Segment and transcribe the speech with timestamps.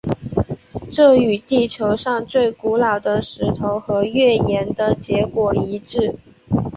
[0.89, 6.15] 这与地球上的最古老的石头和月岩的结果一致。